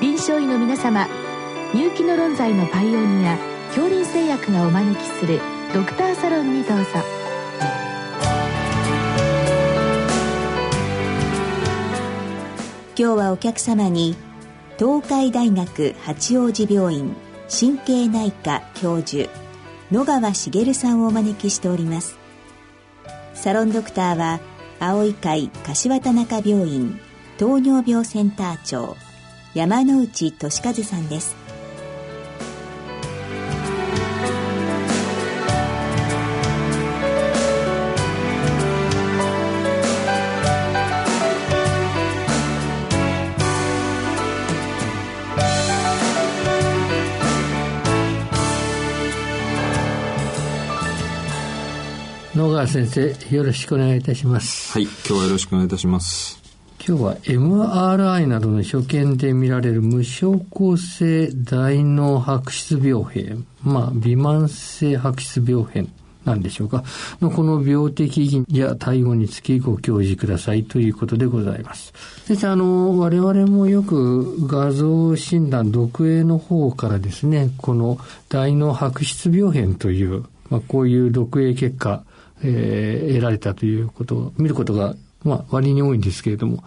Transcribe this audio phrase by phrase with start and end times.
[0.00, 1.06] 臨床医の皆様
[1.74, 5.40] 入気の論剤のパイオニア恐林製薬がお招きする
[5.74, 6.84] ドクターサロンにどうぞ。
[12.96, 14.16] 今日はお客様に
[14.78, 17.14] 東海大学八王子病院
[17.50, 19.30] 神経内科教授
[19.92, 22.18] 野川茂さんをお招きしております。
[23.34, 24.40] サロンドクターは
[24.78, 26.98] 青い会柏田中病院
[27.36, 28.96] 糖尿病センター長
[29.52, 31.34] 山内俊和さんです。
[52.36, 54.72] 野川先生よろしくお願いいたします。
[54.72, 56.39] はい今日はよろしくお願いいたします
[56.82, 65.92] 今日は MRI などの所見で見られる無症候性大脳白質病変まあ微慢性白質病変
[66.24, 66.84] なんでしょうか。
[67.20, 71.92] のこの病的や対応につきご教示くださいということでございます。
[72.24, 77.98] 先生あの我々もよく画像診断読影の方からですねこの
[78.30, 82.04] 大脳白質病変という、まあ、こういう読影結果
[82.42, 86.64] えー、得られたということを見ることが、まあ、割に多いんですけれども、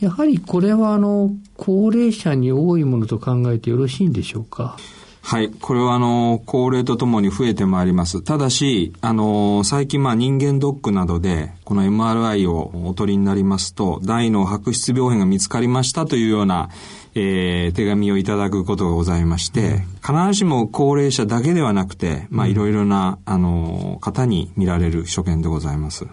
[0.00, 4.76] やはりこれは、あの、高齢者に多いものと考えてよろしいんでしょうか？
[5.22, 5.50] はい。
[5.50, 8.22] これは、あの、高齢とともに増えてまいります。
[8.22, 16.70] ただし、あの、最近、まあ、人間ドックなどで、この MRI をお取りになりますと、大脳白質病変が見つかりましたというような、
[17.14, 26.06] えー、手紙をいただくことがございまして、必ずしも高齢者だけではなくて、まあ、いろいろな、あの、方に見られる所見でございます。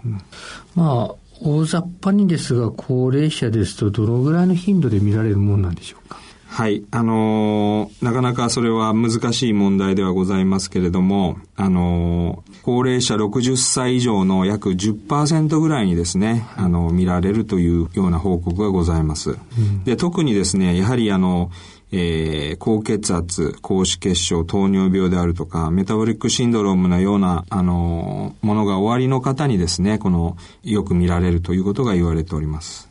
[0.76, 6.18] まあ、大雑把にですが、高齢者ですと、どのぐらいの頻度で見られるものなんでしょうか？
[6.48, 6.84] はい。
[6.92, 19.31] あのー、なかなかそれは難しい問題ではございますけれども、あのー、高齢者60歳以上の約10%ぐらいにですね、あの、見られるというような報告がございます。
[19.31, 21.52] うん、で、特にですね、やはりあの、
[21.92, 32.87] えー、高血圧、高脂血症、糖尿病であるとか、メタボリックシンドロームのような、あの、ものが終わりの方にですね、この、よく見られるということが言われております。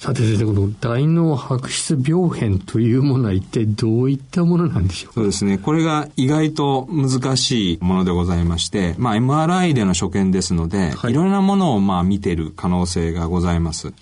[0.00, 5.14] さて先生、この大脳白質病変というものは一体どういったものなんでしょうか？
[5.16, 5.58] そうですね。
[5.58, 13.88] これが意外と難しいものでございまして、まあ MRI での所見ですので、はい、いろんなものをまあ見ている可能性がございます。
[13.88, 13.94] うん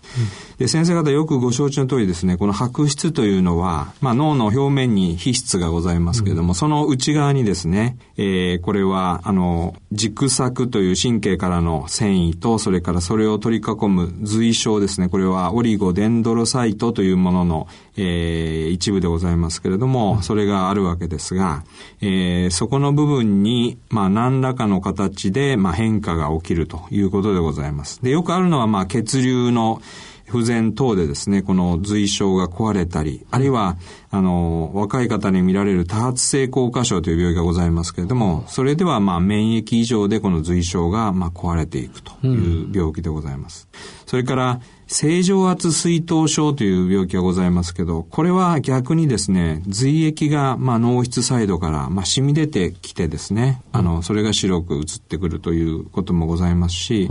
[0.58, 21.64] で、先生方よくご承知の通りですね、この白質というのは、まあ脳の表面に皮質がございますけれども、うん、その内側にですね、えー、これは、あの、軸索という神経からの繊維と、それからそれを取り囲む髄小ですね、これはオリゴデンドロサイトというものの、えー、一部でございますけれども、それがあるわけですが、
[22.00, 28.02] えー、そこの部分に、まあ、何らかの形で、まあ、変化が起きるということでございます。
[28.02, 29.80] で、よくあるのは、まあ、血流の、
[30.28, 33.76] 不全等でですね、この髄症が壊れたり、あるいは、
[34.10, 43.68] あの、若い方に見られる多発性硬化症という病気がございますけれども、それでは、まあ、免疫異常でこの髄症が、まあ、壊れていくという病気でございます。
[43.72, 57.08] うん、それから、正常圧水頭症という病気がございますけど、これは逆にですね、髄液が、まあ、脳室サイドから、まあ、染み出てきてですね、あの、それが白く映ってくるということもございますし、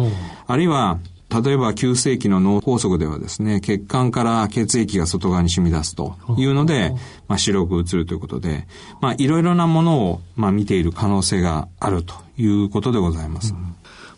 [0.47, 6.93] あるいは、例えば急性期の脳梗塞ではですね、血管から血液が外側に染み出すというので、
[7.27, 8.67] まあ、白く映るということで、
[9.01, 13.53] まあ、いろいろなものを、まあ、見ている可能性があるということでございます。
[13.53, 13.76] うん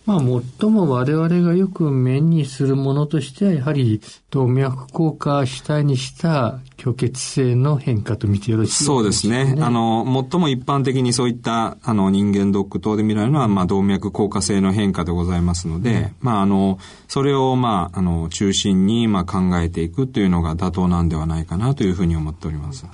[0.09, 0.19] まあ、
[0.59, 9.55] 最も我々がよく目にするものとしては、やはり動脈硬化主体にした虚血性の変化と見てよろしいですか、ね、そうですね。
[9.61, 22.87] あの、最も一般的にそういった、あの、人間ドック等で見られるのは、まあ、動脈硬化性の変化でございますので、うん、まあ、あの、それを、まあ、あの、中心に、まあ、考えていくというのが妥当なんではないかなというふうに思っております。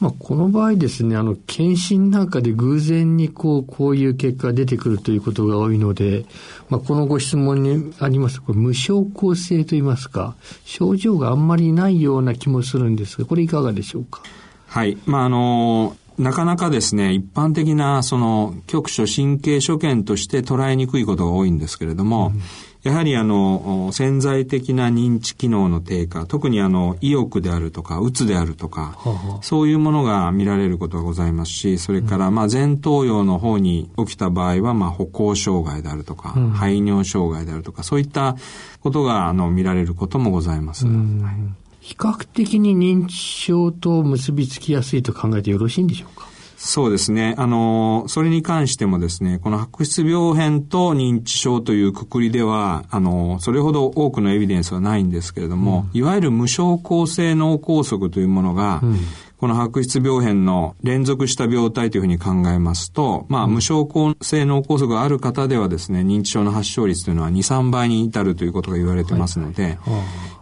[0.00, 6.24] まあ、この場合ですね、あの、検診なんかで偶然にこう、こういう結果が出てくるということが多いので、
[6.68, 10.34] まあ、このご質問にありますこれ無症候性といいますか、
[10.64, 14.22] 症状があんまりないような気もするんですが、これいかがでしょうか？
[14.66, 14.98] はい。
[15.06, 22.40] まあ、あの、なかなかですね、一般的な、その、局所神経所見として捉えにくいことが多いんですけれども、うん。
[22.82, 38.36] やはりあの、潜在的な認知機能の低下、特にあの、意欲であるとか、うつであるとか、ははそういうものが見られることがございますし、それから、まあ、前頭葉の方に起きた場合は、まあ、歩行障害であるとか、うん、排尿障害であるとか、そういった
[38.80, 40.86] ことが、あの、見られることもございます。
[40.86, 46.28] はい比較的に認知症と結びつきやすいと考えてよろしいんでしょうか？
[46.58, 47.34] そうですね。
[47.38, 58.98] あの、それに関してもですね、この白質病変と認知症というくくりでは、あの、それほど多くのエビデンスはないんですけれども、うん、いわゆる無症候性脳梗塞というものが、うん
[59.38, 69.78] この白質病変の連続した病態というふうに考えますと、まあ、無症候性脳梗塞がある方ではですね、認知症の発症率というのは2、3倍に至るということが言われてますので、はいは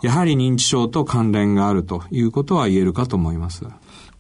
[0.02, 3.66] い、やはり認知症と関連があるということは言えるかと思います。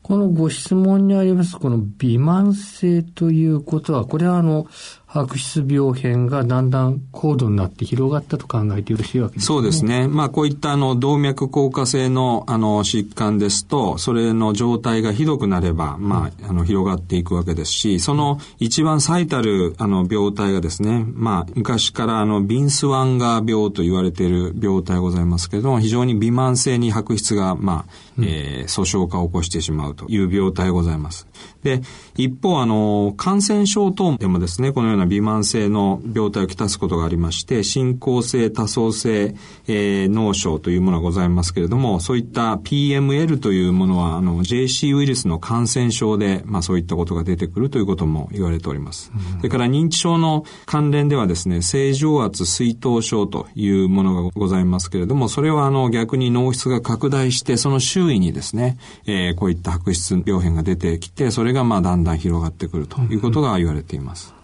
[0.02, 4.66] このご質問にあります、この微慢性ということは、これはあの、
[5.16, 9.46] 白質病変がだんだん高度になって広がったと考えてよろしいわけですね。
[9.46, 10.08] そうですね。
[10.08, 31.26] まあこういったあの動脈硬化性のあの疾患ですと、それの状態がひどくなれば、まああの広がっていくわけですし、その一番最たるあの病態がですね、まあ昔からあのビンスワンガー病と言われている病態ございますけれども、非常に微慢性に白質がまあ、うん、えー、訴訟化を起こしてしまうという病態ございます。
[31.62, 31.80] で、
[32.16, 39.34] 一方あの感染症等でもですね、このような微慢性の病態をきたすことがありまして、進行性多層性、
[39.66, 49.12] えー、脳症というものがございますけれども、そういった PML というものは、あの、JC ウイルスの感染症で、まあそういったことが出てくるということも言われております。
[49.14, 64.35] うん、それから認知症の関連ではですね、正常圧水頭症というものがございますけれども、それはあの逆に脳室が拡大して、その周囲にですね、えー、こういった白質病変が出てきて、それがまあだんだん広がってくるということが言われています。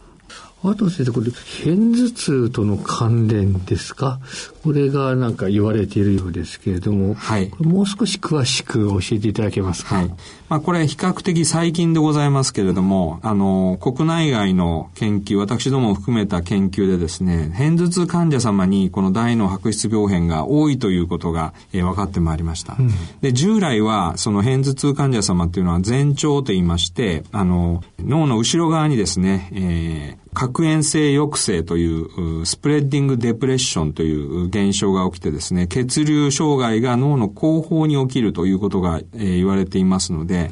[0.65, 4.21] あと先生、これ、片頭痛との関連ですか？
[4.63, 7.51] これがなんか言われているようですけれども、はい。
[7.59, 9.97] もう少し詳しく教えていただけますか？
[9.97, 10.09] はい。
[10.49, 22.77] まあ、これ比較的最近でございますけれども、あの、国内外の研究、私どもを含めた研究でですね、片頭痛患者様にこの大脳白質病変が多いということが、えー、分かってまいりました。
[22.79, 40.51] うん、で、従来は、その片頭痛患者様っていうのは前兆と言いまして、あの、脳の後ろ側にですね、えー、核炎性抑制というスプレッディングデプレッションという現象が起きてですね、血流障害が脳の後方に起きるということが、えー、言われていますので、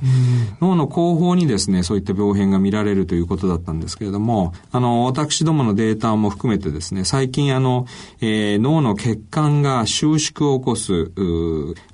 [0.60, 7.86] 脳の後方にですね、そういった病変が見られるということだったんですけれども、あの、私どものデータも含めてですね、最近あの、
[8.22, 11.12] えー、脳の血管が収縮を起こす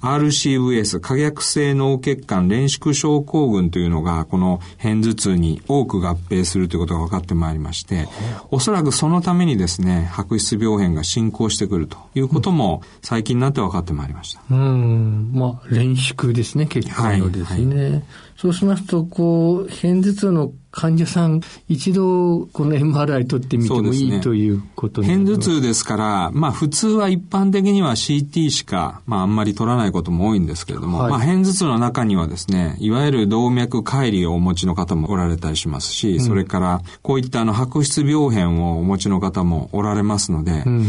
[0.00, 7.95] RCVS、可逆性脳血管連縮症候群というのが、この片頭痛に多く合併するということが分かってまいりました。
[8.04, 14.42] して、おそらくそのためにですね、白質病変が進行してくるということも最近になって分かってまいりました。
[14.50, 17.74] うん、まあ、連縮ですね、結構のですね。
[17.74, 18.02] はいはい、
[18.36, 40.84] そうしますと、こう、片頭痛の患者さん、一度この MRI 取ってみてもいい、ね、ということ片頭痛ですから、まあ普通は一般的には CT しか、まああんまり取らないことも多いんですけれども、はい、まあ片頭痛の中にはですね、いわゆる動脈解離をお持ちの方もおられたりしますし、うん、それからこういったあの白質病変をお持ちの方もおられますので、うん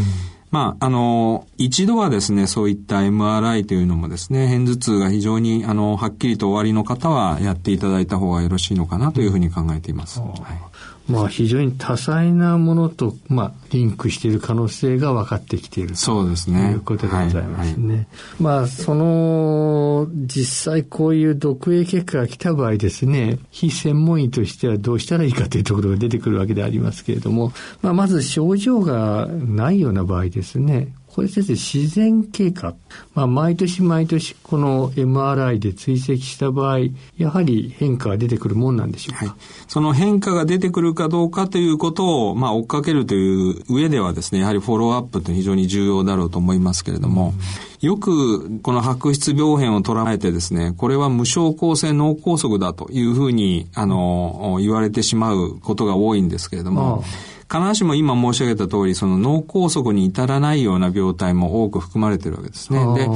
[0.50, 10.20] まあ、あの、一度はですね、そういった MRI というのもですね、片頭痛が非常に、あの、はっきりと終わりの方はやっていただいた方がよろしいのかなというふうに考えています。
[10.20, 10.77] はい
[11.08, 16.66] まあ、非常に多彩なものと、まあ、リンクしている可能性が分かってきているそうですね。
[16.66, 17.86] ということでございますね。
[17.86, 18.06] はいはい、
[18.40, 32.76] まあ、その、実際こういう読影結果が来た場合ですね、非専門医としてはどうしたらいいかというところが出てくるわけでありますけれども、まあ、まず症状がないような場合ですね、これ先生、自然経過。
[33.12, 36.78] まあ、毎年毎年この MRI で追跡した場合、
[37.16, 39.34] やはり変化が出てくるもんなんでしょうか、はい、
[39.66, 47.34] その変化が出てくるかどうかということを、まあ、追っかけるという上ではですね、やはりフォローアップって非常に重要だろうと思いますけれども、
[47.82, 57.02] うん、よくこの白質病変を捉えてですね、これは無症候性脳梗塞だというふうに、あの、言われてしまうことが多いんですけれども、
[57.50, 62.80] 必ずしも今申し上げた通り、その脳梗塞に至らないような病態も多く含まれてるわけですね。
[62.94, 63.08] で、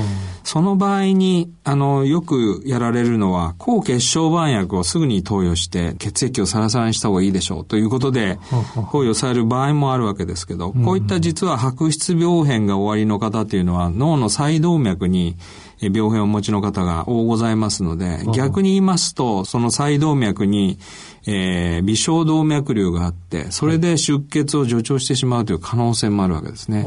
[0.43, 8.39] その場合に、あの、よくやられるのは、抗血小板薬をすぐに投与して、血液をサラサラにした方がいいでしょうということで、
[8.91, 15.37] 投与される場合もあるわけですけど、こういった実は白質病変が終わりの方っていうのは、脳の細動脈に
[15.91, 20.79] 病変をお持ちの方が多ございますので、逆に言いますと、その細動脈に、
[21.27, 26.85] えー、微小動脈瘤があって、それで出血を助長してしまうという可能性もあるわけですね。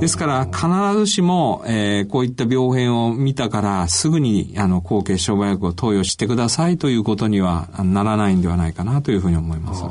[0.00, 9.84] ですから、必ずしも、えー、こういった病変を見たから、すぐに、あの、抗血小板薬を投与してくださいということにはならないんではないかなというふうに思います。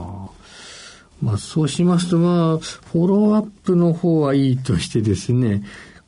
[1.22, 5.64] まあ、そうしますと、まあ、フォローアップの方はいいとしてですね、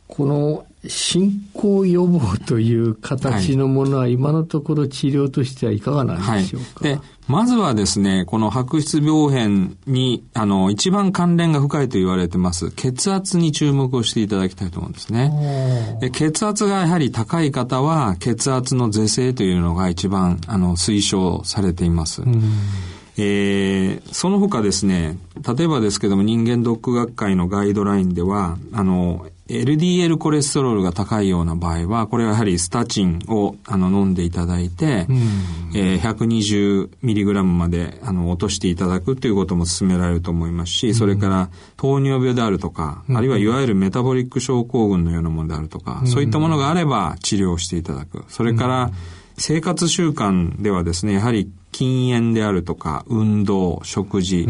[0.08, 15.98] この進行予防という形のものは今のところ治療としてはいかがなんでしょうか、はい、でまずはですね、この白質病変に、あの、一番関連が深いと言われてます、血圧に注目をしていただきたいと思うんですね。
[16.02, 22.24] で血圧がやはり高い方は、血圧の是正というのが一番、あの、推奨されています。
[23.18, 25.20] えー、その他ですね、
[25.56, 35.18] 例えばですけども人間ドック学会のガイドラインでは、あの、LDL コレステロールが高いような場合は、これはやはりスタチンをあの飲んでいただいて、うん、
[35.76, 48.26] えー、120mg まであの落としていただくということも勧められると思いますし、それから糖尿病であるとか、うん、あるいはいわゆるメタボリック症候群のようなものであるとか、うん、そういったものがあれば治療していただく。
[48.28, 48.92] それから、
[49.40, 54.48] 生活習慣ではですね、やはり禁煙であるとか、運動、食事、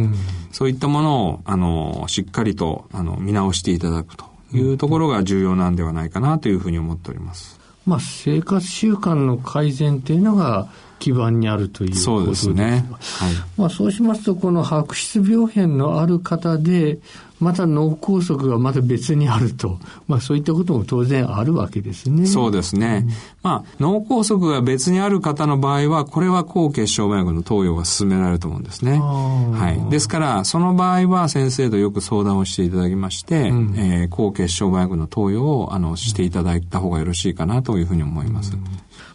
[0.52, 4.29] そういったものを、あの、しっかりと、あの、見直していただくと。
[4.54, 7.60] いうところが重要なんではないかなというふうに思っております。
[7.86, 12.86] まあ、生活習慣の改善というのが基盤にあるということですね。
[12.92, 13.34] はい。
[13.58, 17.00] まあ、そうしますと、この白質病変のある方で、
[17.40, 22.26] また脳梗塞がまた別にあると、まあそういったことも当然あるわけですね。
[22.26, 23.06] そうですね。
[23.06, 29.00] うん、まあ脳梗塞が別にある方の場合は、これは抗血小板薬の投与が進められると思うんですね。
[29.00, 29.90] はい。
[29.90, 38.54] ですから、その場合は先生とよく相談をしていただきまして、うん、えー、抗血小板薬の投与をあのしていただいた方がよろしいかなというふうに思います。
[38.54, 38.64] うん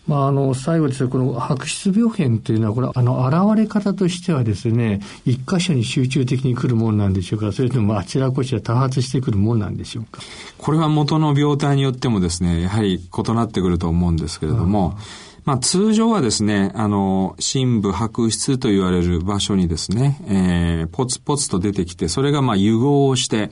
[0.07, 10.23] まあ、あの、最後ですね、この白質病変というのは、これ、あの、現れ方としてはですね、一箇所に集中的に来るものなんでしょうか、それともあちらこちら多発してくるものなんでしょうか。
[10.57, 14.97] これは元の病態によってもですね、やはり異なってくると思うんですけれども、
[15.45, 23.51] まあ通常はですね、あの、深部白質と言われる場所にですね、えー、ポツポツと出てきて、それがまあ融合をして、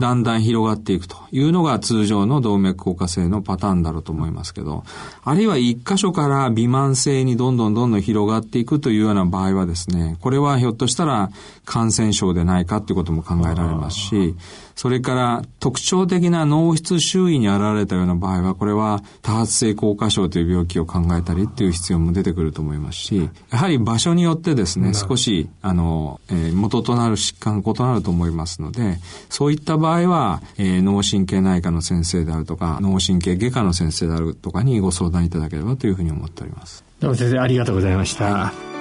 [0.00, 4.84] だんだん広がっていくというのが通常の動脈硬化性のパターンだろうと思いますけど、
[5.22, 11.30] あるいは一箇所から微慢性にどんどんどんどん広がっていくというような場合はですね、これはひょっとしたら
[11.66, 14.34] 感染症でないかということも考えられますし、
[14.78, 28.98] それから特徴的な脳室周囲に現れたような場合は、これは多発性硬化症という病気を考えたりっていう必要も出てくると思いますし、やはり場所によってですね、少し、あの、えー、元となる疾患が異なると思いますので、
[29.28, 36.84] そういった場合は、えー、脳神経内科の先生であるとか、脳神経外科の先生であるとかにご相談いただければというふうに思っております。
[37.00, 38.24] どうも先生、ありがとうございました。
[38.24, 38.77] はい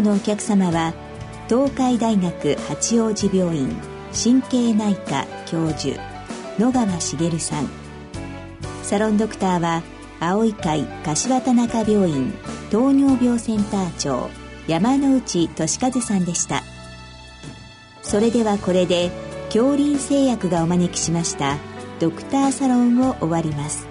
[0.00, 0.94] 日のお客様は
[1.48, 3.76] 東海大学八王子病院
[4.12, 6.00] 神経内科教授
[6.58, 7.68] 野川茂さん。
[8.82, 9.82] サロンドクターは
[10.18, 12.32] 青い会柏田中病院
[12.70, 14.30] 糖尿病センター長
[14.66, 16.62] 山内俊和さんでした。
[18.02, 19.10] それではこれで
[19.46, 21.56] 恐林製薬がお招きしました
[22.00, 23.89] ドクターサロンを終わります。